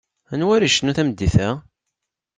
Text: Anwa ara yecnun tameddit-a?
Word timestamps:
Anwa 0.33 0.51
ara 0.55 0.67
yecnun 0.67 0.95
tameddit-a? 0.97 1.49